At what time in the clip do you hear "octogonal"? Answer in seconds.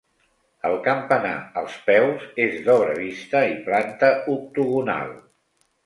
4.39-5.19